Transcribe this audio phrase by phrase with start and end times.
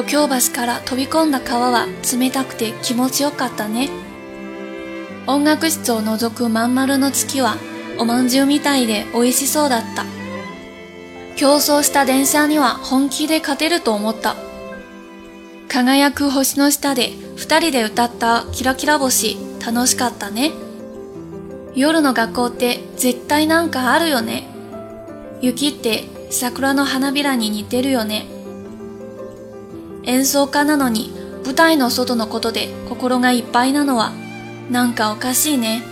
[0.00, 3.90] 度京橋から飛び込んだ川は冷たくて気持ちよかったね。
[5.26, 7.56] 音楽室を覗くまん丸の月は
[7.98, 10.06] おまんじゅうみたいで美味しそうだった。
[11.36, 14.36] 競争した電車には本気で勝てると思った。
[15.68, 20.52] 輝く星の下で二人で歌ったキラキラ星楽しかったね。
[21.74, 24.48] 夜の学校って絶対なんかあるよね。
[25.42, 28.24] 雪って桜の花びらに似てるよね。
[30.04, 31.12] 演奏家なのに
[31.44, 34.12] 舞台の外のことで心がいっぱいなのは
[34.70, 35.82] なんかおかしいね。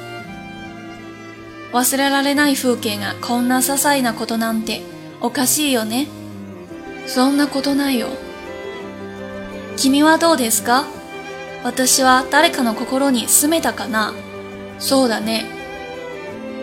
[1.72, 4.82] 忘れられない風景がこんな些細なことなんて
[5.20, 6.06] おかしいよね。
[7.06, 8.08] そんなことないよ。
[9.76, 10.86] 君はどうですか？
[11.64, 14.14] 私は誰かの心に住めたかな？
[14.78, 15.44] そうだね。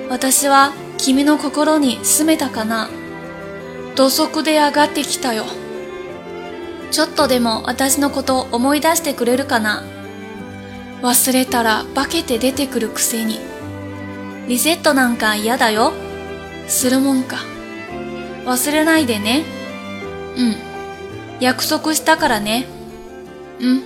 [0.10, 2.90] 私は君の心に住めたかな？
[3.96, 5.46] 土足で上がってきたよ。
[6.92, 9.84] ちょっとでも私のこと思い出してくれるかな？
[11.02, 13.40] 忘れたら化けて出てくるくせに。
[14.48, 15.92] リセットなんか嫌だよ？
[16.68, 17.38] するもんか。
[18.46, 19.44] 忘れないでね。
[20.38, 20.56] うん。
[21.40, 22.66] 約束したからね。
[23.60, 23.84] うん。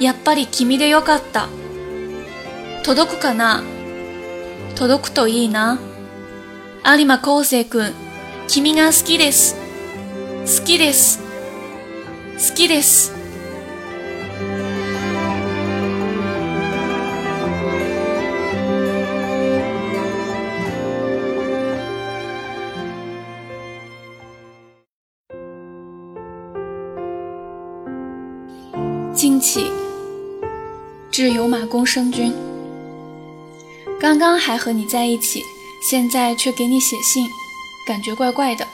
[0.00, 1.48] やっぱり君でよかった。
[2.82, 3.62] 届くかな？
[4.74, 5.78] 届くといいな。
[6.84, 7.92] 有馬康生くん、
[8.48, 9.56] 君が好きです。
[10.44, 11.25] 好きです。
[12.37, 13.11] 好きです。
[29.13, 29.69] 惊起，
[31.11, 32.33] 致有马公生君。
[33.99, 35.43] 刚刚还和你在一起，
[35.87, 37.27] 现在却给你写信，
[37.85, 38.65] 感觉怪怪的。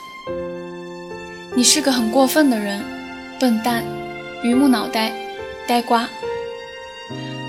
[1.54, 2.82] 你是个很过分的人。
[3.43, 3.83] 笨蛋，
[4.41, 5.11] 榆木脑袋，
[5.67, 6.07] 呆瓜。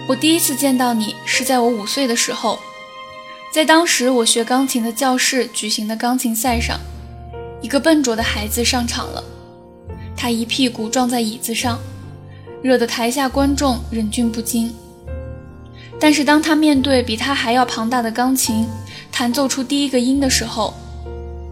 [0.08, 2.58] 我第一次见到你是在我五岁的时候，
[3.52, 6.80] 在当时我学钢琴的教室举行的钢琴赛上，
[7.62, 9.22] 一个笨拙的孩子上场了，
[10.16, 11.78] 他一屁股撞在椅子上，
[12.60, 14.74] 惹得台下观众忍俊不禁。
[16.00, 18.66] 但是当他面对比他还要庞大的钢琴，
[19.12, 20.74] 弹奏出第一个音的时候，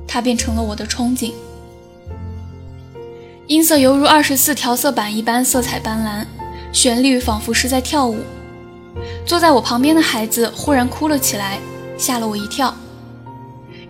[0.09, 1.33] 他变成了我的憧憬。
[3.49, 6.25] 音色犹如二十四调色板一般色彩斑斓，
[6.73, 8.19] 旋律仿佛是在跳舞。
[9.27, 11.59] 坐在我旁边的孩子忽然哭了起来，
[11.99, 12.73] 吓了我一跳。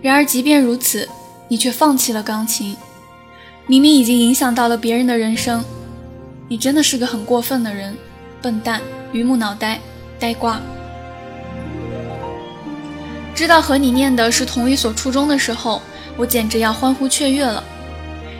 [0.01, 1.07] 然而即便如此，
[1.47, 2.75] 你却放弃了钢琴，
[3.67, 5.63] 明明已经影响到了别人的人生。
[6.47, 7.95] 你真的是个很过分的人，
[8.41, 8.81] 笨蛋，
[9.11, 9.79] 榆木脑袋，
[10.19, 10.59] 呆瓜。
[13.35, 15.79] 知道和你念的是同一所初中的时候，
[16.17, 17.63] 我简直要欢呼雀跃了。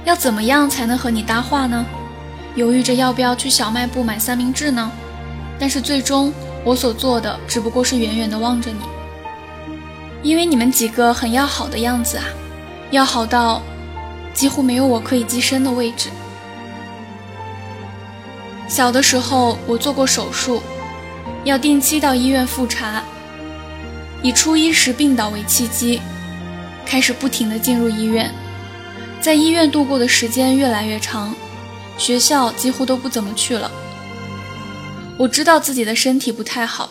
[0.05, 1.85] 要怎么样才能和你搭话呢？
[2.55, 4.91] 犹豫着要不要去小卖部买三明治呢？
[5.57, 6.33] 但是最终
[6.63, 8.79] 我所做的只不过是远远地望着你，
[10.21, 12.25] 因为你们几个很要好的样子啊，
[12.91, 13.61] 要好到
[14.33, 16.09] 几乎没有我可以跻身的位置。
[18.67, 20.61] 小的时候我做过手术，
[21.43, 23.03] 要定期到医院复查，
[24.21, 26.01] 以初一时病倒为契机，
[26.85, 28.31] 开始不停地进入医院。
[29.23, 31.33] 在医院度过的时间越来越长，
[31.97, 33.71] 学校几乎都不怎么去了。
[35.17, 36.89] 我知道自己的身体不太好。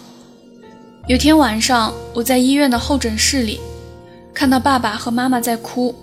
[1.08, 3.60] 有天晚上，我在医院的候诊室里，
[4.32, 5.94] 看到爸爸和妈妈在哭。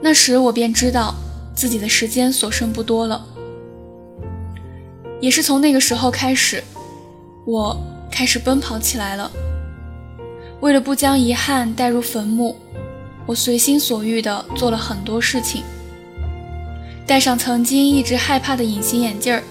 [0.00, 1.14] 那时我便知道
[1.54, 3.22] 自己的时间所剩不多了。
[5.20, 6.64] 也是从那个时候开始，
[7.44, 7.78] 我
[8.10, 9.30] 开始奔跑起来了。
[10.60, 12.56] 为了不将遗憾带入坟墓。
[13.30, 15.62] 我随心所欲地做了很多事情，
[17.06, 19.44] 戴上曾经一直害怕的隐形眼镜儿，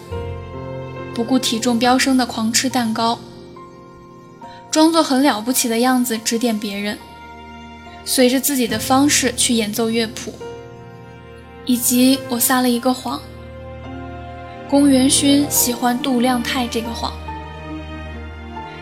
[1.16, 3.18] 不顾体重飙升的狂吃蛋糕，
[4.70, 6.98] 装作很了不起的样子指点别人，
[8.04, 10.34] 随着自己的方式去演奏乐谱，
[11.64, 13.22] 以及我撒了一个谎：
[14.70, 17.14] 宫元勋喜欢杜亮太这个谎。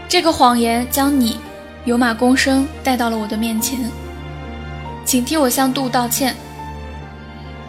[0.09, 1.37] 这个谎言将你
[1.85, 3.77] 有马公生带到了我的面前。
[5.07, 6.35] 请替我向杜道歉。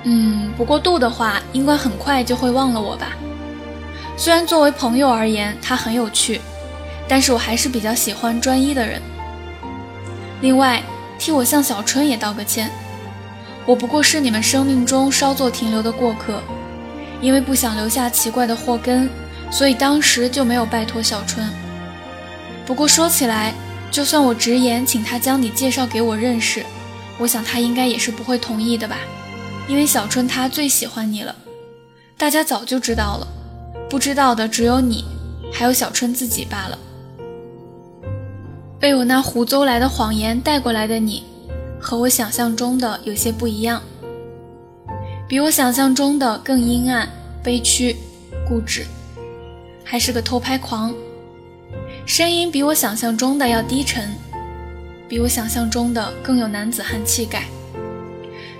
[0.02, 3.12] 嗯，不过杜的话应该很快就会忘了我吧。
[4.16, 6.40] 虽然作为朋友而言他很有趣，
[7.06, 9.00] 但是我还是比较喜欢专一的人。
[10.40, 10.82] 另外，
[11.16, 12.68] 替我向小春也道个歉。
[13.64, 16.42] 我不过是你们生命中稍作停留的过客，
[17.20, 19.08] 因为不想留下奇怪的祸根，
[19.48, 21.48] 所以当时就没有拜托小春。
[22.66, 23.54] 不过说起来，
[23.92, 26.64] 就算我直言请他将你介绍给我认识。
[27.18, 28.98] 我想他应该也是不会同意的吧，
[29.66, 31.34] 因为小春他最喜欢你了，
[32.16, 33.26] 大家早就知道了，
[33.90, 35.04] 不知道的只有你，
[35.52, 36.78] 还有小春自己罢了。
[38.78, 41.24] 被我那胡诌来的谎言带过来的你，
[41.80, 43.82] 和我想象中的有些不一样，
[45.28, 47.08] 比我想象中的更阴暗、
[47.42, 47.96] 悲屈、
[48.46, 48.86] 固执，
[49.84, 50.94] 还是个偷拍狂。
[52.06, 54.14] 声音比我想象中的要低沉，
[55.08, 57.44] 比我想象中的更有男子汉气概，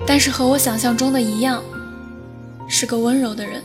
[0.06, 1.62] 但是和我想象中的一样，
[2.66, 3.62] 是个温柔的人。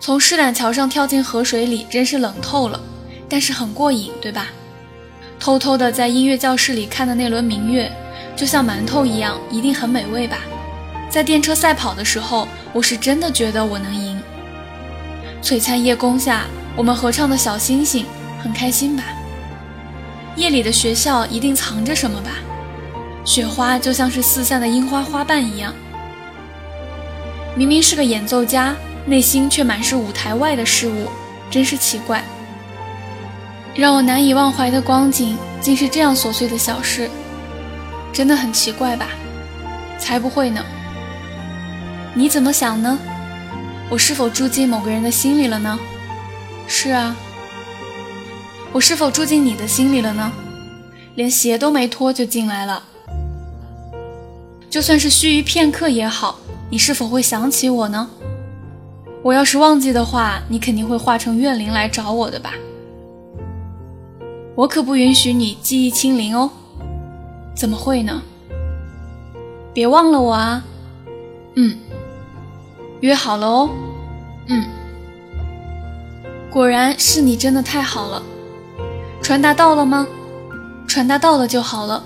[0.00, 2.80] 从施胆桥上跳进河水里，真是冷透了，
[3.28, 4.48] 但是很过瘾，对吧？
[5.38, 7.90] 偷偷的在音乐教室里看的那轮明月，
[8.34, 10.38] 就像馒头一样，一定很美味吧？
[11.08, 14.20] 在电车赛跑的时候，我是真的觉得我能赢。
[15.40, 16.46] 璀璨夜空下。
[16.76, 18.04] 我们合唱的小星星
[18.38, 19.04] 很开心吧？
[20.36, 22.30] 夜里的学校一定藏着什么吧？
[23.24, 25.74] 雪花就像是四散的樱花花瓣一样。
[27.56, 31.08] 明明是个演奏家，内心却满是舞台外的事物，
[31.50, 32.22] 真是奇怪。
[33.74, 37.10] 让我难以忘怀的光景，竟是这样琐碎的小事，
[38.12, 39.08] 真的很奇怪吧？
[39.98, 40.62] 才不会呢。
[42.14, 42.98] 你怎么想呢？
[43.88, 45.78] 我是否住进某个人的心里了呢？
[46.66, 47.16] 是啊，
[48.76, 50.30] 我是否住进你的心里了呢？
[51.14, 52.82] 连鞋都没脱就进来了。
[54.68, 56.38] 就算是须臾片刻也好，
[56.68, 58.10] 你是否会想起我呢？
[59.22, 62.52] 我要是忘记的话，你肯定会化成怨灵来找我的吧？
[64.54, 66.50] 我可不允许你记忆清零哦。
[67.54, 68.20] 怎么会呢？
[69.72, 70.62] 别忘了我啊。
[71.54, 71.78] 嗯，
[73.00, 73.70] 约好了哦。
[74.48, 74.66] 嗯。
[76.50, 78.22] 果然是你，真的太好了。
[79.26, 80.06] 传达到了吗？
[80.86, 82.04] 传达到了就好了。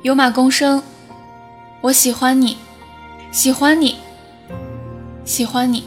[0.00, 0.82] 有马公生，
[1.82, 2.56] 我喜欢你，
[3.30, 3.98] 喜欢你，
[5.26, 5.84] 喜欢你。